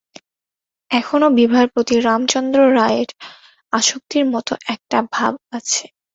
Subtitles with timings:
[0.91, 3.09] এখনও বিভার প্রতি রামচন্দ্র রায়ের
[3.73, 5.83] আসক্তির মতো একটা ভাব আছে।